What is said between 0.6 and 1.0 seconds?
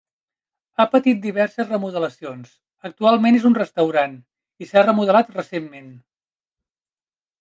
Ha